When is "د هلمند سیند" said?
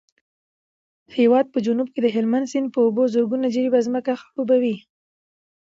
2.03-2.67